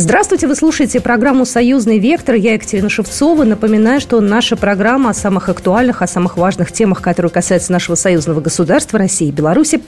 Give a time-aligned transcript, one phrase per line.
[0.00, 2.36] Здравствуйте, вы слушаете программу «Союзный вектор».
[2.36, 3.42] Я Екатерина Шевцова.
[3.42, 8.40] Напоминаю, что наша программа о самых актуальных, о самых важных темах, которые касаются нашего союзного
[8.40, 9.82] государства России и Беларуси.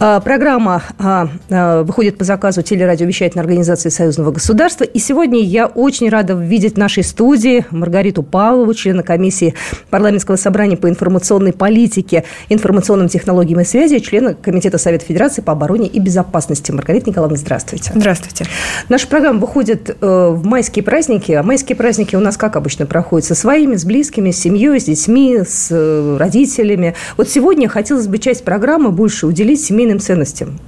[0.00, 4.82] А, программа а, а, выходит по заказу телерадиовещательной организации союзного государства.
[4.82, 9.54] И сегодня я очень рада видеть в нашей студии Маргариту Павлову, члена комиссии
[9.90, 15.86] парламентского собрания по информационной политике, информационным технологиям и связи, члена Комитета Совета Федерации по обороне
[15.86, 16.72] и безопасности.
[16.72, 17.92] Маргарита Николаевна, здравствуйте.
[17.94, 18.46] Здравствуйте.
[18.88, 22.86] Наша программа выходит выходит э, в майские праздники, а майские праздники у нас как обычно
[22.86, 23.26] проходят?
[23.26, 26.94] Со своими, с близкими, с семьей, с детьми, с э, родителями.
[27.18, 30.58] Вот сегодня хотелось бы часть программы больше уделить семейным ценностям.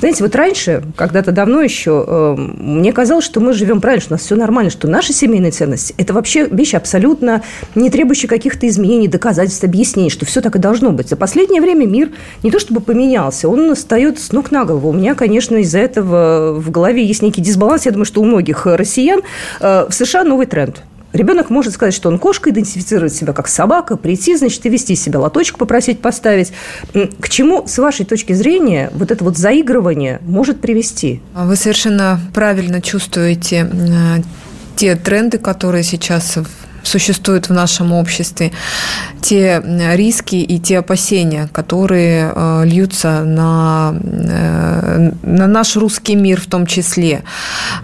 [0.00, 4.16] Знаете, вот раньше, когда-то давно еще, э, мне казалось, что мы живем правильно, что у
[4.16, 7.42] нас все нормально, что наши семейные ценности– это вообще вещи абсолютно
[7.74, 11.08] не требующие каких-то изменений, доказательств, объяснений, что все так и должно быть.
[11.08, 12.10] За последнее время мир
[12.42, 14.90] не то чтобы поменялся, он встает с ног на голову.
[14.90, 17.86] У меня, конечно, из-за этого в голове есть некий дисбаланс.
[17.86, 19.20] Я думаю, что у многих россиян
[19.60, 20.82] э, в США новый тренд–
[21.14, 25.20] Ребенок может сказать, что он кошка, идентифицировать себя как собака, прийти, значит, и вести себя,
[25.20, 26.52] лоточек попросить поставить.
[26.92, 31.22] К чему, с вашей точки зрения, вот это вот заигрывание может привести?
[31.32, 34.22] Вы совершенно правильно чувствуете э,
[34.74, 36.36] те тренды, которые сейчас
[36.84, 38.52] существуют в нашем обществе,
[39.20, 39.62] те
[39.94, 46.66] риски и те опасения, которые э, льются на, э, на наш русский мир в том
[46.66, 47.22] числе.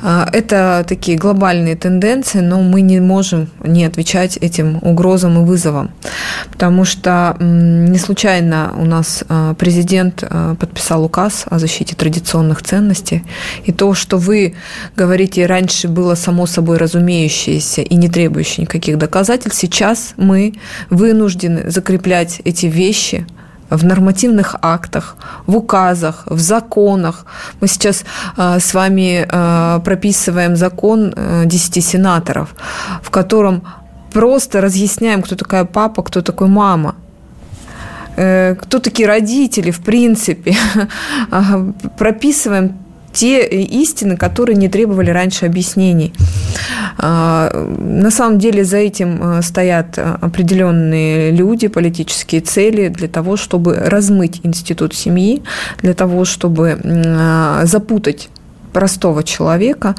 [0.02, 5.90] Э, это такие глобальные тенденции, но мы не можем не отвечать этим угрозам и вызовам,
[6.52, 9.24] потому что не случайно у нас
[9.58, 10.24] президент
[10.58, 13.24] подписал указ о защите традиционных ценностей,
[13.64, 14.54] и то, что вы
[14.96, 19.60] говорите, раньше было само собой разумеющееся и не требующее никаких никаких доказательств.
[19.60, 20.54] Сейчас мы
[20.90, 23.26] вынуждены закреплять эти вещи
[23.70, 25.16] в нормативных актах,
[25.46, 27.24] в указах, в законах.
[27.60, 28.04] Мы сейчас
[28.36, 32.48] э, с вами э, прописываем закон э, 10 сенаторов,
[33.02, 33.62] в котором
[34.12, 36.94] просто разъясняем, кто такая папа, кто такой мама
[38.16, 40.56] э, кто такие родители, в принципе,
[41.98, 42.72] прописываем
[43.12, 46.12] те истины, которые не требовали раньше объяснений.
[46.98, 53.76] А, на самом деле за этим а, стоят определенные люди, политические цели для того, чтобы
[53.76, 55.42] размыть институт семьи,
[55.82, 58.28] для того, чтобы а, запутать
[58.72, 59.94] простого человека.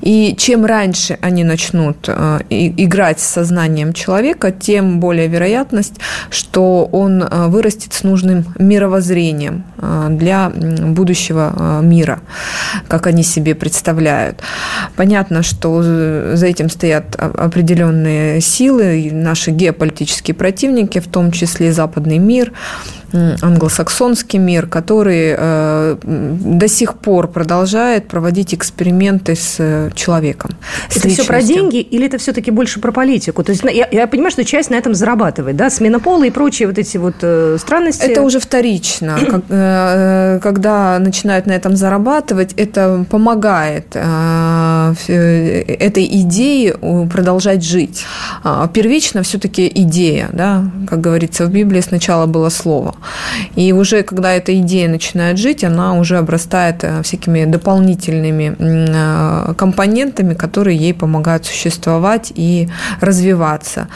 [0.00, 5.94] И чем раньше они начнут э, играть с сознанием человека, тем более вероятность,
[6.30, 12.20] что он э, вырастет с нужным мировоззрением э, для будущего мира,
[12.88, 14.40] как они себе представляют.
[15.00, 22.52] Понятно, что за этим стоят определенные силы, наши геополитические противники, в том числе западный мир,
[23.12, 30.52] англосаксонский мир, который э, до сих пор продолжает проводить эксперименты с э, человеком.
[30.88, 31.24] С это личностью.
[31.24, 33.42] все про деньги или это все-таки больше про политику?
[33.42, 36.68] То есть я, я понимаю, что часть на этом зарабатывает, да, смена пола и прочие
[36.68, 38.02] вот эти вот э, странности.
[38.02, 39.18] Это уже вторично.
[40.42, 43.96] Когда начинают на этом зарабатывать, это помогает
[45.08, 46.74] этой идее
[47.10, 48.04] продолжать жить.
[48.42, 52.94] А, первично все-таки идея, да, как говорится в Библии, сначала было слово.
[53.56, 60.34] И уже когда эта идея начинает жить, она уже обрастает э, всякими дополнительными э, компонентами,
[60.34, 62.68] которые ей помогают существовать и
[63.00, 63.88] развиваться.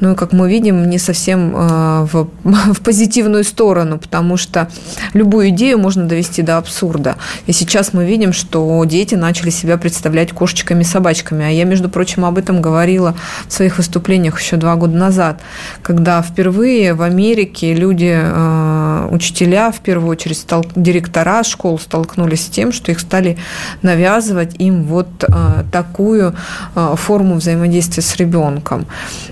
[0.00, 4.68] Ну и, как мы видим, не совсем э, в, в позитивную сторону, потому что
[5.14, 7.16] любую идею можно довести до абсурда.
[7.46, 11.44] И сейчас мы видим, что дети начали себя представлять кошечками собачками.
[11.44, 13.14] А я, между прочим, об этом говорила
[13.48, 15.40] в своих выступлениях еще два года назад,
[15.82, 22.48] когда впервые в Америке люди Э, учителя, в первую очередь стал, директора школ столкнулись с
[22.48, 23.36] тем, что их стали
[23.82, 26.34] навязывать им вот э, такую
[26.74, 28.86] э, форму взаимодействия с ребенком.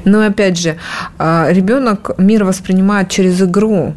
[0.05, 0.77] Но опять же,
[1.19, 3.95] ребенок мир воспринимает через игру.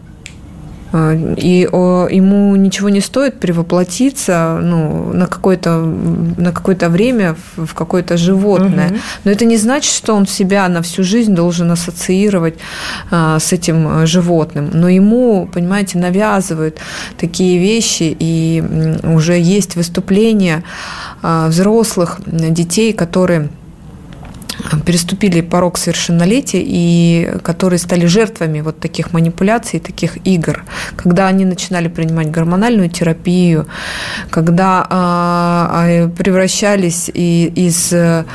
[0.91, 8.17] А, и ему ничего не стоит перевоплотиться ну, на какое-то на какое-то время в какое-то
[8.17, 8.87] животное.
[8.87, 8.97] Угу.
[9.25, 12.55] Но это не значит, что он себя на всю жизнь должен ассоциировать
[13.11, 14.69] а, с этим животным.
[14.73, 16.77] Но ему, понимаете, навязывают
[17.17, 18.63] такие вещи, и
[19.03, 20.63] уже есть выступления
[21.21, 23.49] взрослых детей, которые
[24.85, 30.63] переступили порог совершеннолетия и которые стали жертвами вот таких манипуляций, таких игр,
[30.95, 33.67] когда они начинали принимать гормональную терапию,
[34.29, 38.25] когда э, превращались и, из э,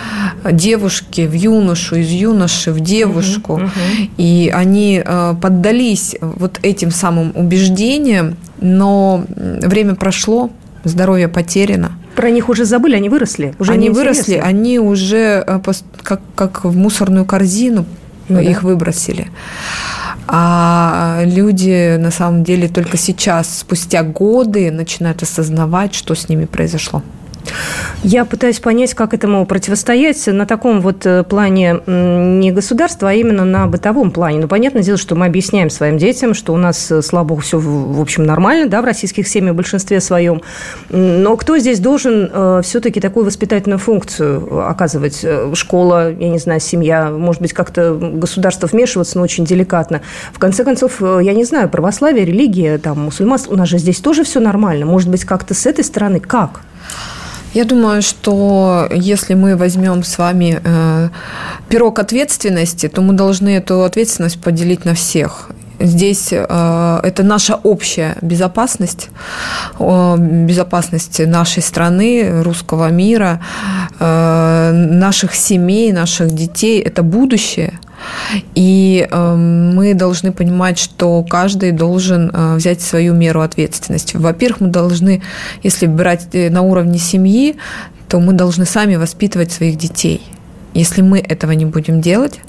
[0.51, 3.73] девушки в юношу, из юноши в девушку, угу, угу.
[4.17, 10.51] и они э, поддались вот этим самым убеждениям, но время прошло,
[10.85, 11.99] здоровье потеряно.
[12.15, 13.55] Про них уже забыли, они выросли.
[13.59, 15.61] Уже они выросли, они уже э,
[16.03, 17.87] как, как в мусорную корзину
[18.29, 18.69] ну, их да.
[18.69, 19.29] выбросили.
[20.27, 27.03] А люди на самом деле только сейчас, спустя годы, начинают осознавать, что с ними произошло.
[28.03, 33.45] Я пытаюсь понять, как этому противостоять на таком вот э, плане не государства, а именно
[33.45, 34.41] на бытовом плане.
[34.41, 37.59] Ну, понятное дело, что мы объясняем своим детям, что у нас, э, слава богу, все,
[37.59, 40.43] в общем, нормально, да, в российских семьях в большинстве своем.
[40.91, 45.25] Но кто здесь должен э, все-таки такую воспитательную функцию оказывать?
[45.55, 50.03] Школа, я не знаю, семья, может быть, как-то государство вмешиваться, но очень деликатно.
[50.33, 54.25] В конце концов, я не знаю, православие, религия, там, мусульманство, у нас же здесь тоже
[54.25, 54.87] все нормально.
[54.87, 56.61] Может быть, как-то с этой стороны как?
[57.55, 61.09] Я думаю, что если мы возьмем с вами э,
[61.69, 65.51] пирог ответственности, то мы должны эту ответственность поделить на всех.
[65.79, 69.11] Здесь э, это наша общая безопасность,
[69.79, 73.41] э, безопасность нашей страны, русского мира,
[74.01, 76.81] э, наших семей, наших детей.
[76.81, 77.79] Это будущее.
[78.55, 84.17] И э, мы должны понимать, что каждый должен э, взять свою меру ответственности.
[84.17, 85.23] Во-первых, мы должны,
[85.63, 87.57] если брать э, на уровне семьи,
[88.09, 90.23] то мы должны сами воспитывать своих детей.
[90.75, 92.41] Если мы этого не будем делать,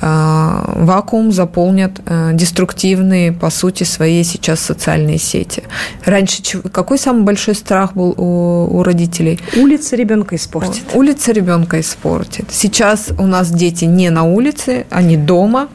[0.00, 5.64] вакуум заполнят э, деструктивные, по сути, свои сейчас социальные сети.
[6.04, 6.42] Раньше
[6.72, 9.40] какой самый большой страх был у, у родителей?
[9.56, 10.84] Улица ребенка испортит.
[10.94, 12.46] Улица ребенка испортит.
[12.50, 15.68] Сейчас у нас дети не на улице, они дома,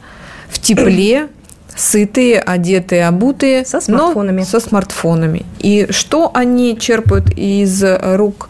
[0.48, 1.28] в тепле,
[1.76, 4.42] сытые, одетые, обутые, со смартфонами.
[4.44, 5.44] со смартфонами.
[5.58, 8.48] И что они черпают из рук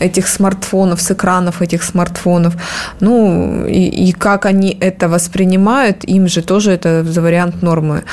[0.00, 2.54] этих смартфонов, с экранов этих смартфонов?
[3.00, 8.04] Ну, и, и как они это воспринимают, им же тоже это за вариант нормы.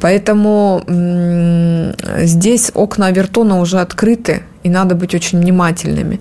[0.00, 0.82] Поэтому
[2.18, 6.20] здесь окна Авертона уже открыты, и надо быть очень внимательными.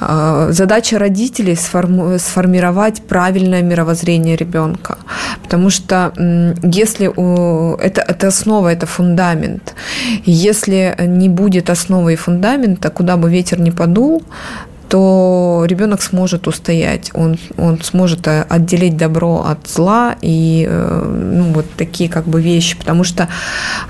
[0.00, 4.98] А, задача родителей сформировать правильное мировоззрение ребенка,
[5.42, 6.12] потому что
[6.62, 7.06] если
[7.80, 9.74] это, это основа, это фундамент.
[10.24, 14.22] Если не будет основы и фундамента, куда бы ветер ни подул,
[14.90, 21.52] то ребенок сможет устоять, он, он сможет э, отделить добро от зла и э, ну,
[21.52, 23.28] вот такие как бы вещи, потому что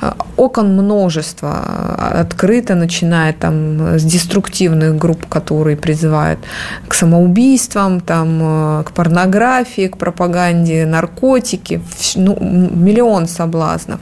[0.02, 6.38] э, окон множество открыто, начиная там с деструктивных групп, которые призывают
[6.86, 11.80] к самоубийствам, там, к порнографии, к пропаганде, наркотики,
[12.14, 14.00] ну, миллион соблазнов.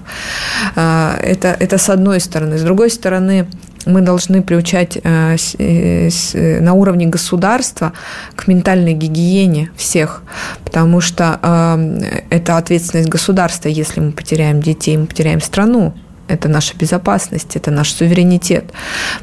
[0.75, 2.59] Это, это с одной стороны.
[2.59, 3.47] С другой стороны,
[3.87, 7.93] мы должны приучать э, э, на уровне государства
[8.37, 10.23] к ментальной гигиене всех,
[10.65, 15.95] потому что э, это ответственность государства, если мы потеряем детей, мы потеряем страну.
[16.29, 18.65] Это наша безопасность, это наш суверенитет.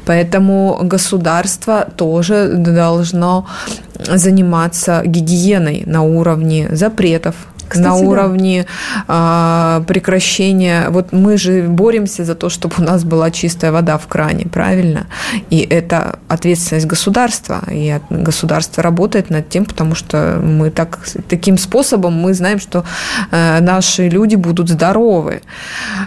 [0.06, 3.46] Поэтому государство тоже должно
[3.98, 7.36] заниматься гигиеной на уровне запретов,
[7.68, 8.66] кстати, на уровне
[9.08, 9.82] да.
[9.86, 10.86] прекращения.
[10.90, 15.06] Вот мы же боремся за то, чтобы у нас была чистая вода в кране, правильно?
[15.50, 17.62] И это ответственность государства.
[17.70, 20.98] И государство работает над тем, потому что мы так,
[21.28, 22.84] таким способом мы знаем, что
[23.30, 25.42] э, наши люди будут здоровы.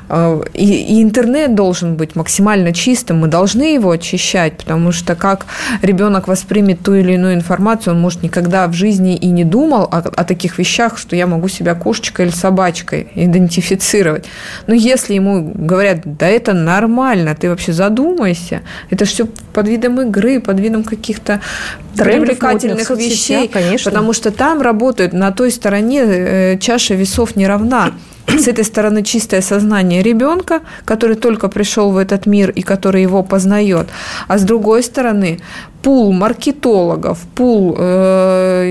[0.10, 3.20] Э, и, и интернет должен быть максимально чистым.
[3.20, 5.46] Мы должны его очищать, потому что как
[5.82, 9.98] ребенок воспримет ту или иную информацию, он может никогда в жизни и не думал о,
[9.98, 14.26] о таких вещах, что я могу себя кошечкой или собачкой идентифицировать.
[14.68, 20.40] Но если ему говорят, да это нормально, ты вообще задумайся, это все под видом игры,
[20.40, 21.42] под видом каких-то
[21.96, 23.92] привлекательных вещей, конечно.
[23.92, 27.92] потому что там работают на той стороне э, чаша весов не равна
[28.38, 33.24] с этой стороны чистое сознание ребенка, который только пришел в этот мир и который его
[33.24, 33.88] познает,
[34.28, 35.40] а с другой стороны
[35.82, 38.66] пул маркетологов, пул, э,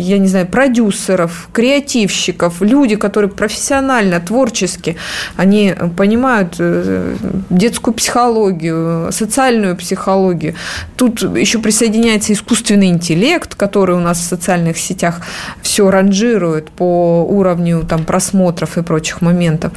[0.00, 4.96] я не знаю, продюсеров, креативщиков, люди, которые профессионально, творчески,
[5.36, 7.16] они понимают э,
[7.50, 10.54] детскую психологию, социальную психологию.
[10.96, 15.20] Тут еще присоединяется искусственный интеллект, который у нас в социальных сетях
[15.62, 19.72] все ранжирует по уровню там, просмотров и прочих моментов.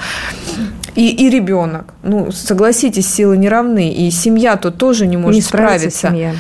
[0.96, 1.94] И, и ребенок.
[2.04, 3.92] Ну, согласитесь, силы не равны.
[3.92, 6.10] И семья тут тоже не может не справиться.
[6.10, 6.36] Семья.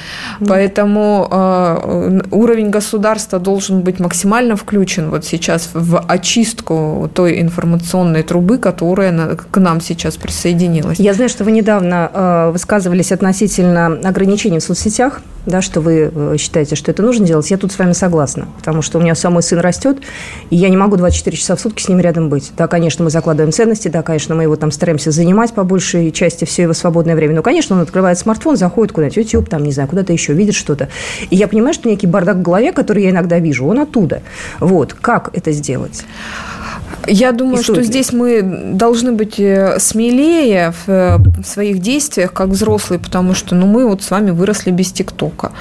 [0.46, 8.58] Поэтому э, уровень государства должен быть максимально включен вот сейчас в очистку той информационной трубы,
[8.58, 11.00] которая на, к нам сейчас присоединилась.
[11.00, 16.36] Я знаю, что вы недавно э, высказывались относительно ограничений в соцсетях да, что вы э,
[16.38, 18.48] считаете, что это нужно делать, я тут с вами согласна.
[18.58, 19.98] Потому что у меня самый сын растет,
[20.50, 22.51] и я не могу 24 часа в сутки с ним рядом быть.
[22.58, 26.46] Да, конечно, мы закладываем ценности, да, конечно, мы его там стараемся занимать по большей части
[26.46, 27.36] все его свободное время.
[27.36, 30.90] Но, конечно, он открывает смартфон, заходит куда-нибудь, YouTube, там, не знаю, куда-то еще, видит что-то.
[31.30, 34.22] И я понимаю, что некий бардак в голове, который я иногда вижу, он оттуда.
[34.60, 34.94] Вот.
[34.94, 36.04] Как это сделать?
[37.08, 38.42] Я думаю, что здесь мы
[38.74, 44.04] должны быть э, смелее э, в своих действиях, как взрослые, потому что ну, мы вот
[44.04, 45.52] с вами выросли без ТикТока,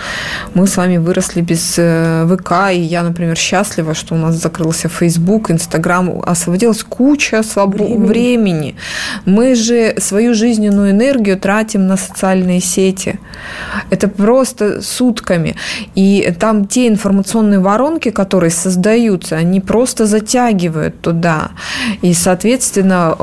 [0.55, 4.89] мы с вами выросли без э, ВК, и я, например, счастлива, что у нас закрылся
[4.89, 7.75] Фейсбук, Инстаграм, освободилась куча своб...
[7.75, 8.07] времени.
[8.07, 8.77] времени.
[9.25, 13.19] Мы же свою жизненную энергию тратим на социальные сети.
[13.91, 15.57] Это просто сутками.
[15.95, 21.51] И там те информационные воронки, которые создаются, они просто затягивают туда да.
[22.03, 23.17] И, соответственно,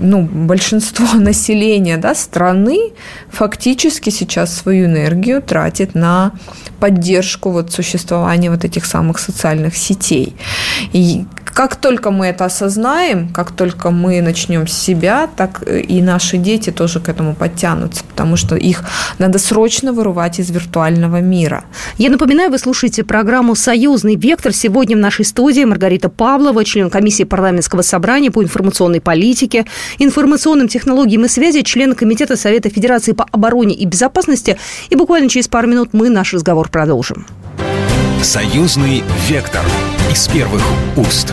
[0.00, 2.92] ну, большинство населения да, страны
[3.30, 6.32] фактически сейчас свою энергию тратит на
[6.80, 10.36] поддержку вот существования вот этих самых социальных сетей.
[10.92, 16.36] И как только мы это осознаем, как только мы начнем с себя, так и наши
[16.36, 18.84] дети тоже к этому подтянутся, потому что их
[19.18, 21.64] надо срочно вырывать из виртуального мира.
[21.96, 24.52] Я напоминаю, вы слушаете программу «Союзный вектор».
[24.52, 29.66] Сегодня в нашей студии Маргарита Павлова, член комиссии парламентского собрания по информационной политике,
[29.98, 34.58] информационным технологиям и связи, член Комитета Совета Федерации по обороне и безопасности.
[34.90, 37.26] И буквально через пару минут мы наш разговор продолжим.
[38.22, 39.64] «Союзный вектор»
[40.10, 40.62] из первых
[40.96, 41.32] уст.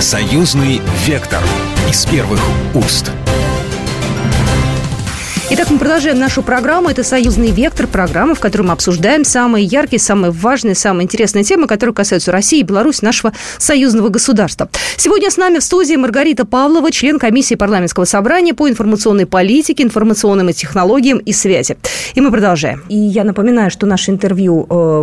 [0.00, 1.42] Союзный вектор
[1.88, 2.40] из первых
[2.74, 3.12] уст.
[5.48, 6.88] Итак, мы продолжаем нашу программу.
[6.88, 11.68] Это «Союзный вектор», программа, в которой мы обсуждаем самые яркие, самые важные, самые интересные темы,
[11.68, 14.68] которые касаются России и Беларуси, нашего союзного государства.
[14.96, 20.52] Сегодня с нами в студии Маргарита Павлова, член комиссии парламентского собрания по информационной политике, информационным
[20.52, 21.76] технологиям и связи.
[22.16, 22.82] И мы продолжаем.
[22.88, 25.02] И я напоминаю, что наше интервью э,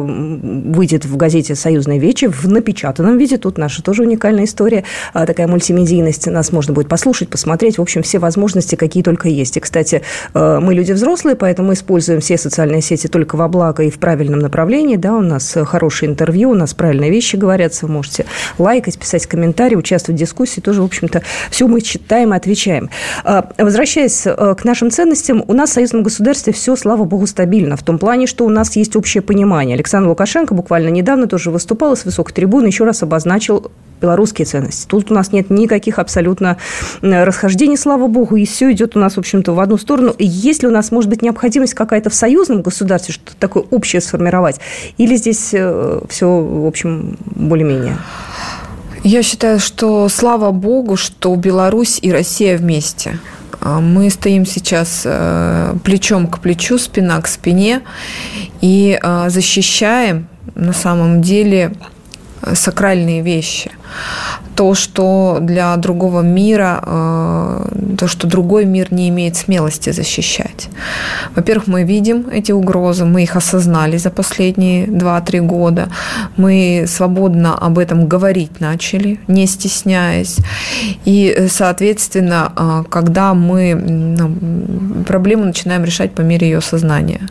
[0.76, 3.38] выйдет в газете «Союзная вечи» в напечатанном виде.
[3.38, 4.84] Тут наша тоже уникальная история,
[5.14, 6.28] э, такая мультимедийность.
[6.28, 7.78] Нас можно будет послушать, посмотреть.
[7.78, 9.56] В общем, все возможности, какие только есть.
[9.56, 10.02] И, кстати,
[10.34, 14.96] мы люди взрослые, поэтому используем все социальные сети только во благо и в правильном направлении.
[14.96, 17.86] Да, у нас хорошее интервью, у нас правильные вещи говорятся.
[17.86, 18.26] Вы можете
[18.58, 20.62] лайкать, писать комментарии, участвовать в дискуссии.
[20.62, 22.90] Тоже, в общем-то, все мы читаем и отвечаем.
[23.24, 27.78] Э, возвращаясь э, к нашим ценностям, у нас в союзном государстве все, слава богу, стабильно.
[27.78, 29.76] В том плане, что у нас есть общее понимание.
[29.76, 33.72] Александр Лукашенко буквально недавно тоже выступал с высокой трибуны, еще раз обозначил
[34.04, 34.86] белорусские ценности.
[34.88, 36.58] Тут у нас нет никаких абсолютно
[37.02, 40.14] расхождений, слава богу, и все идет у нас, в общем-то, в одну сторону.
[40.20, 44.60] Есть ли у нас, может быть, необходимость какая-то в союзном государстве что-то такое общее сформировать?
[44.98, 47.98] Или здесь э, все, в общем, более-менее?
[49.04, 53.20] Я считаю, что слава богу, что Беларусь и Россия вместе.
[53.60, 57.82] А мы стоим сейчас э, плечом к плечу, спина к спине
[58.62, 61.74] и э, защищаем на самом деле
[62.54, 63.72] сакральные вещи–
[64.56, 70.70] то, что для другого мира, э, то, что другой мир не имеет смелости защищать.
[71.36, 75.88] Во-первых, мы видим эти угрозы, мы их осознали за последние 2-3 года,
[76.38, 80.38] мы свободно об этом говорить начали, не стесняясь.
[81.06, 87.22] И, соответственно, э, когда мы проблему начинаем решать по мере ее осознания.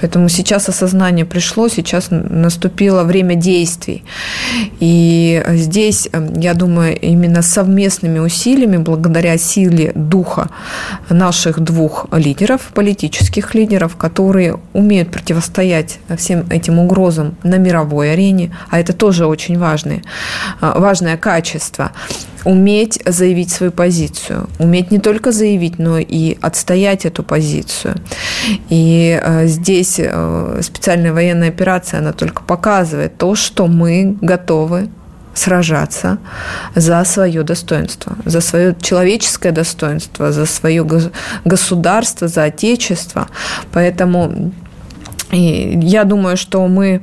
[0.00, 4.02] Поэтому сейчас осознание пришло, сейчас наступило время действий.
[4.80, 10.50] И здесь эм, я думаю, именно совместными усилиями, благодаря силе духа
[11.08, 18.78] наших двух лидеров, политических лидеров, которые умеют противостоять всем этим угрозам на мировой арене, а
[18.78, 20.02] это тоже очень важное,
[20.60, 21.92] э, важное качество,
[22.44, 27.94] уметь заявить свою позицию, уметь не только заявить, но и отстоять эту позицию.
[28.68, 34.90] И э, здесь э, специальная военная операция, она только показывает то, что мы готовы
[35.34, 36.18] сражаться
[36.74, 40.86] за свое достоинство, за свое человеческое достоинство, за свое
[41.44, 43.28] государство, за отечество.
[43.72, 44.52] Поэтому
[45.30, 47.00] я думаю, что мы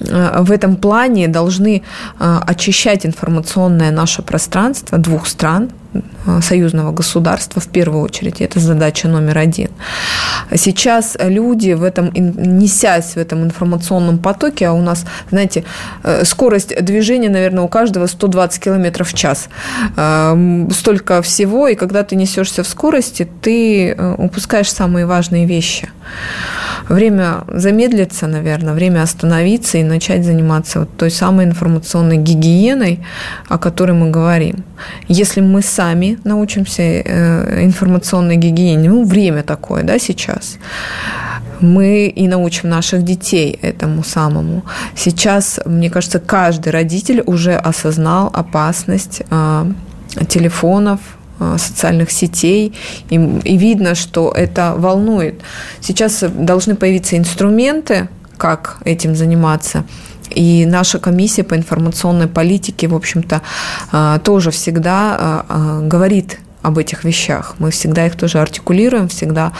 [0.00, 1.82] э, в этом плане должны
[2.18, 6.00] э, очищать информационное наше пространство двух стран, Э,
[6.40, 8.40] союзного государства в первую очередь.
[8.40, 9.68] Это задача номер один.
[10.54, 15.64] Сейчас люди в этом, несясь в этом информационном потоке, а у нас, знаете,
[16.04, 19.48] э, скорость движения, наверное, у каждого 120 км в час.
[19.96, 25.88] Э, столько всего, и когда ты несешься в скорости, ты упускаешь самые важные вещи.
[26.88, 33.00] Время замедлиться, наверное, время остановиться и начать заниматься вот той самой информационной гигиеной,
[33.48, 34.64] о которой мы говорим.
[35.08, 40.58] Если мы сами научимся э, информационной гигиене, ну, время такое, да, сейчас,
[41.60, 44.64] мы и научим наших детей этому самому.
[44.96, 49.72] Сейчас, мне кажется, каждый родитель уже осознал опасность э,
[50.28, 51.00] телефонов,
[51.40, 52.74] э, социальных сетей,
[53.10, 53.14] и,
[53.44, 55.40] и видно, что это волнует.
[55.80, 59.84] Сейчас должны появиться инструменты, как этим заниматься.
[60.34, 63.42] И наша комиссия по информационной политике, в общем-то,
[63.92, 67.54] а, тоже всегда а, а, говорит об этих вещах.
[67.58, 69.52] Мы всегда их тоже артикулируем, всегда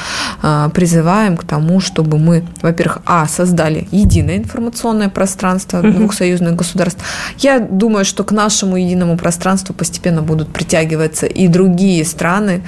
[0.43, 7.03] э, призываем к тому, чтобы мы, во-первых, а, создали единое информационное пространство двух союзных государств.
[7.39, 12.63] Я думаю, что к нашему единому пространству постепенно будут притягиваться и другие страны,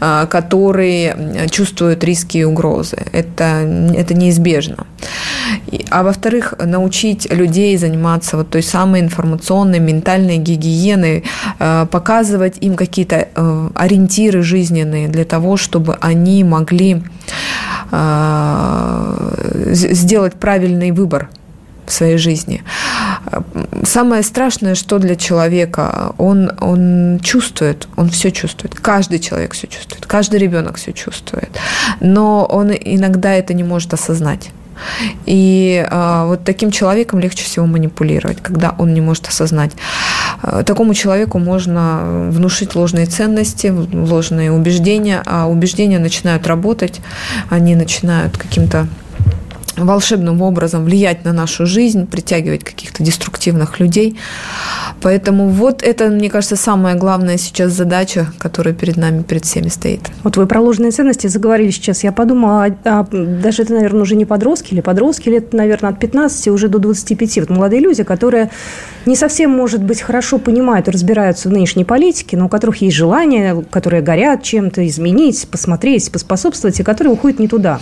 [0.00, 2.96] э, которые чувствуют риски и угрозы.
[3.12, 3.44] Это,
[3.94, 4.86] это неизбежно.
[5.90, 11.24] А во-вторых, научить людей заниматься вот той самой информационной, ментальной гигиеной,
[11.58, 17.02] э, показывать им какие-то э, ориентиры жизненные для того, чтобы они могли
[17.90, 21.28] э, сделать правильный выбор
[21.86, 22.62] в своей жизни.
[23.84, 28.74] Самое страшное, что для человека, он, он чувствует, он все чувствует.
[28.74, 31.50] Каждый человек все чувствует, каждый ребенок все чувствует.
[32.00, 34.50] Но он иногда это не может осознать.
[35.26, 39.72] И э, вот таким человеком легче всего манипулировать, когда он не может осознать.
[40.42, 47.00] Э, такому человеку можно внушить ложные ценности, ложные убеждения, а убеждения начинают работать,
[47.50, 48.88] они начинают каким-то
[49.76, 54.16] волшебным образом влиять на нашу жизнь, притягивать каких-то деструктивных людей.
[55.02, 60.00] Поэтому вот это, мне кажется, самая главная сейчас задача, которая перед нами, перед всеми стоит.
[60.22, 62.04] Вот вы про ложные ценности заговорили сейчас.
[62.04, 65.98] Я подумала, а, а, даже это, наверное, уже не подростки или подростки, лет, наверное, от
[65.98, 67.40] 15 уже до 25.
[67.40, 68.50] Вот молодые люди, которые
[69.06, 73.62] не совсем, может быть, хорошо понимают разбираются в нынешней политике, но у которых есть желание,
[73.70, 77.80] которые горят чем-то изменить, посмотреть, поспособствовать, и которые уходят не туда.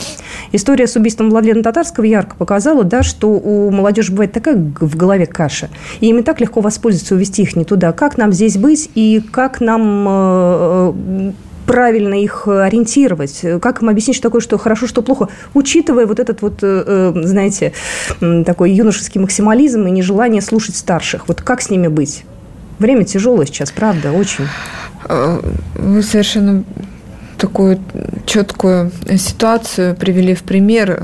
[0.53, 5.27] История с убийством Владлена Татарского ярко показала, да, что у молодежи бывает такая в голове
[5.27, 7.91] каша, и ими так легко воспользоваться, увести их не туда.
[7.91, 11.33] Как нам здесь быть и как нам э,
[11.67, 13.45] правильно их ориентировать?
[13.61, 17.23] Как им объяснить, что такое, что хорошо, что плохо, учитывая вот этот вот, э, э,
[17.25, 17.73] знаете,
[18.47, 21.27] такой юношеский максимализм и нежелание слушать старших?
[21.27, 22.23] Вот как с ними быть?
[22.79, 24.47] Время тяжелое сейчас, правда, очень.
[25.09, 26.62] Вы совершенно
[27.38, 27.81] такую
[28.25, 31.03] четкую ситуацию привели в пример,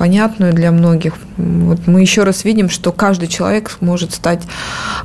[0.00, 1.12] понятную для многих.
[1.36, 4.40] Вот мы еще раз видим, что каждый человек может стать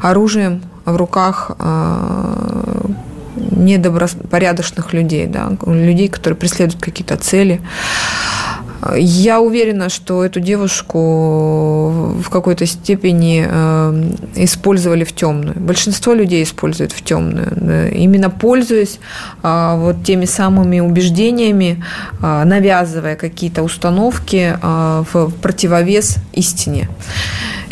[0.02, 1.52] оружием в руках
[3.36, 7.60] недобропорядочных людей, да, людей, которые преследуют какие-то цели.
[8.98, 15.56] Я уверена, что эту девушку в какой-то степени э, использовали в темную.
[15.60, 17.92] Большинство людей используют в темную.
[17.96, 19.00] Именно пользуясь
[19.44, 21.84] э, вот теми самыми убеждениями,
[22.22, 26.90] э, навязывая какие-то установки в противовес истине.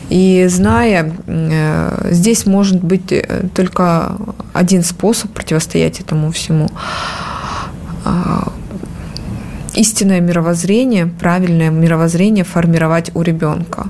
[0.09, 4.17] И зная, э, здесь может быть э, только
[4.53, 6.69] один способ противостоять этому всему
[8.05, 8.51] а,
[9.75, 13.87] истинное мировоззрение, правильное мировоззрение формировать у ребенка,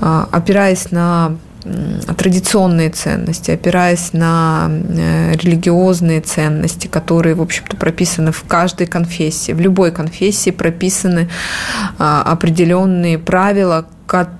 [0.00, 1.36] а, опираясь на
[2.16, 9.52] традиционные ценности, опираясь на э, религиозные ценности, которые, в общем-то, прописаны в каждой конфессии.
[9.52, 11.28] В любой конфессии прописаны
[11.98, 13.86] а, определенные правила,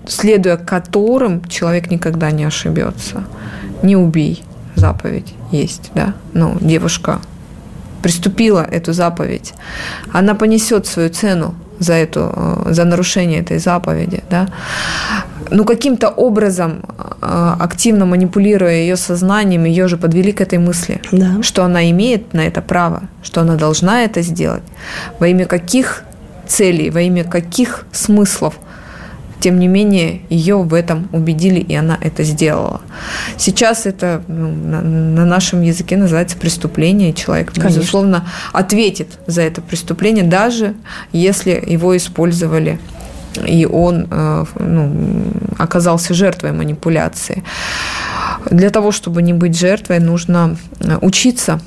[0.06, 3.24] следуя которым человек никогда не ошибется.
[3.82, 4.42] Не убей
[4.74, 6.14] заповедь есть, да.
[6.32, 7.20] Ну, девушка
[8.02, 9.54] приступила эту заповедь,
[10.12, 14.48] она понесет свою цену за, эту, э, за нарушение этой заповеди, да,
[15.50, 16.82] ну, каким-то образом,
[17.22, 21.42] э, активно манипулируя ее сознанием, ее же подвели к этой мысли, да.
[21.42, 24.62] что она имеет на это право, что она должна это сделать.
[25.18, 26.04] Во имя каких
[26.46, 28.54] целей, во имя каких смыслов–
[29.40, 32.82] тем не менее, ее в этом убедили, и она это сделала.
[33.36, 37.78] Сейчас это ну, на, на нашем языке называется преступление, человек, Конечно.
[37.78, 40.74] безусловно, ответит за это преступление, даже
[41.12, 42.78] если его использовали
[43.46, 45.22] и он э, ну,
[45.56, 47.44] оказался жертвой манипуляции.
[48.50, 50.56] Для того, чтобы не быть жертвой, нужно
[51.00, 51.60] учиться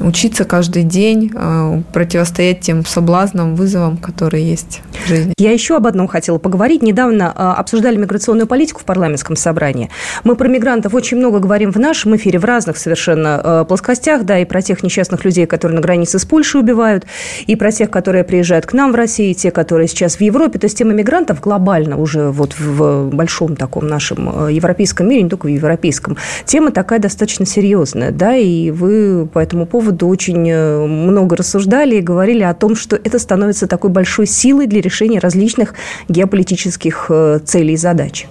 [0.00, 5.34] учиться каждый день, э, противостоять тем соблазнам, вызовам, которые есть в жизни.
[5.38, 6.82] Я еще об одном хотела поговорить.
[6.82, 9.90] Недавно э, обсуждали миграционную политику в парламентском собрании.
[10.24, 14.38] Мы про мигрантов очень много говорим в нашем эфире, в разных совершенно э, плоскостях, да,
[14.38, 17.06] и про тех несчастных людей, которые на границе с Польшей убивают,
[17.46, 20.58] и про тех, которые приезжают к нам в Россию, и те, которые сейчас в Европе.
[20.58, 25.46] То есть тема мигрантов глобально уже вот в большом таком нашем европейском мире, не только
[25.46, 30.86] в европейском, тема такая достаточно серьезная, да, и вы по этому поводу поводу очень э,
[30.86, 35.74] много рассуждали и говорили о том, что это становится такой большой силой для решения различных
[36.08, 38.26] геополитических э, целей и задач.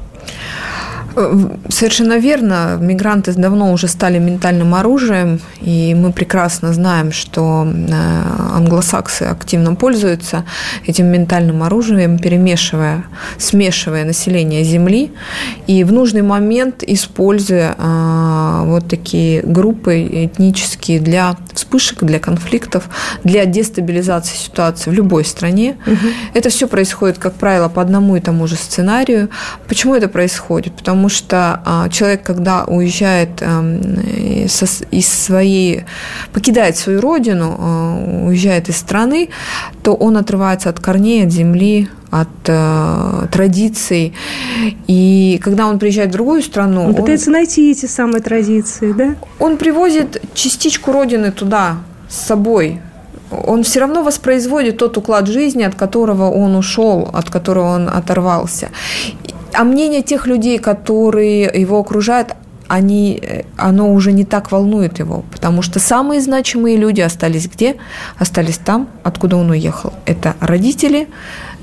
[1.70, 2.78] Совершенно верно.
[2.80, 10.46] Мигранты давно уже стали ментальным оружием, и мы прекрасно знаем, что э, англосаксы активно пользуются
[10.86, 13.04] этим ментальным оружием, перемешивая,
[13.38, 15.12] смешивая население Земли,
[15.68, 22.90] и в нужный момент используя э, вот такие группы этнические для вспышек, для конфликтов,
[23.24, 25.78] для дестабилизации ситуации в любой стране.
[25.86, 26.08] Угу.
[26.34, 29.30] Это все происходит, как правило, по одному и тому же сценарию.
[29.68, 30.74] Почему это происходит?
[30.76, 33.82] Потому что а, человек, когда уезжает эм,
[34.92, 35.84] из своей,
[36.34, 39.30] покидает свою родину, а, уезжает из страны,
[39.84, 44.14] то он отрывается от корней, от земли, от э, традиций.
[44.88, 46.88] И когда он приезжает в другую страну...
[46.88, 49.16] Он пытается он, найти эти самые традиции, да?
[49.40, 51.78] Он привозит частичку родины туда
[52.10, 52.82] с собой.
[53.32, 58.70] Он все равно воспроизводит тот уклад жизни, от которого он ушел, от которого он оторвался.
[59.60, 62.34] А мнение тех людей, которые его окружают,
[62.70, 63.22] они,
[63.58, 67.76] оно уже не так волнует его, потому что самые значимые люди остались где?
[68.18, 69.92] Остались там, откуда он уехал.
[70.06, 71.10] Это родители,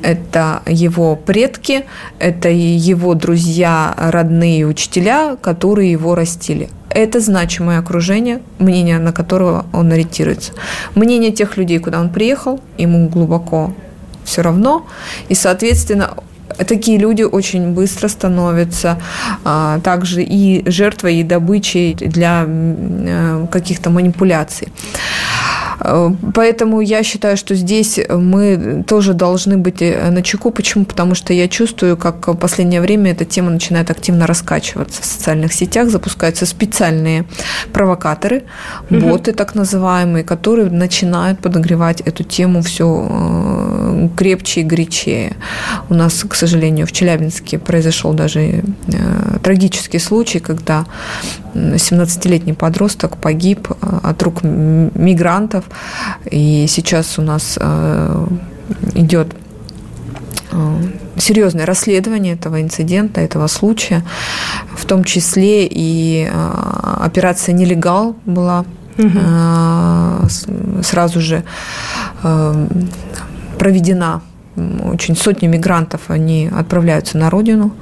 [0.02, 1.86] это его предки,
[2.18, 6.68] это его друзья, родные учителя, которые его растили.
[6.90, 10.52] Это значимое окружение, мнение на которого он ориентируется.
[10.94, 13.72] Мнение тех людей, куда он приехал, ему глубоко
[14.22, 14.84] все равно,
[15.30, 16.12] и, соответственно,
[16.64, 19.00] такие люди очень быстро становятся
[19.44, 24.68] а, также и жертвой, и добычей для а, каких-то манипуляций.
[25.80, 30.50] Э, поэтому я считаю, что здесь мы тоже должны быть э, на чеку.
[30.50, 30.84] Почему?
[30.84, 35.52] Потому что я чувствую, как в последнее время эта тема начинает активно раскачиваться в социальных
[35.52, 37.24] сетях, запускаются специальные
[37.72, 38.44] провокаторы,
[38.90, 39.00] угу.
[39.00, 45.36] боты так называемые, которые начинают подогревать эту тему все э, крепче и горячее.
[45.88, 48.62] У нас, к сожалению, в Челябинске произошел даже
[49.42, 50.86] трагический случай, когда
[51.56, 55.64] 17-летний подросток погиб от рук мигрантов,
[56.30, 58.26] и сейчас у нас э,
[58.94, 59.34] идет
[60.52, 60.82] э,
[61.16, 64.02] серьезное расследование этого инцидента, этого случая,
[64.76, 66.50] в том числе и э,
[67.00, 68.64] операция «Нелегал» была
[68.98, 70.30] угу.
[70.82, 71.42] сразу же
[73.58, 74.22] проведена
[74.56, 77.72] очень сотни мигрантов, они отправляются на родину,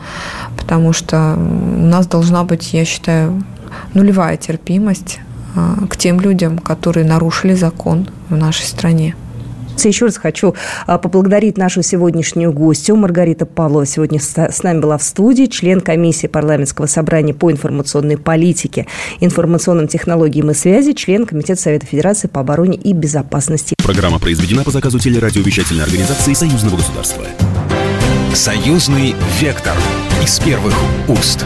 [0.56, 3.44] потому что у нас должна быть, я считаю,
[3.94, 5.20] нулевая терпимость
[5.56, 9.14] а, к тем людям, которые нарушили закон в нашей стране.
[9.82, 10.54] Еще раз хочу
[10.86, 12.96] а, поблагодарить нашу сегодняшнюю гостью.
[12.96, 18.86] Маргарита Павлова сегодня с нами была в студии, член комиссии парламентского собрания по информационной политике,
[19.20, 23.74] информационным технологиям и связи, член Комитета Совета Федерации по обороне и безопасности.
[23.82, 27.24] Программа произведена по заказу телерадиовещательной организации Союзного государства.
[28.32, 29.74] Союзный вектор
[30.22, 30.74] из первых
[31.08, 31.44] уст.